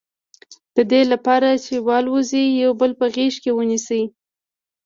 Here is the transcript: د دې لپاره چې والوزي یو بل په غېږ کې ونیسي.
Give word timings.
د 0.75 0.77
دې 0.91 1.01
لپاره 1.11 1.49
چې 1.65 1.75
والوزي 1.87 2.43
یو 2.63 2.71
بل 2.81 2.91
په 2.99 3.05
غېږ 3.13 3.33
کې 3.43 3.51
ونیسي. 3.53 4.03